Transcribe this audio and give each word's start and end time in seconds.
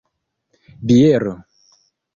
biero 0.89 1.35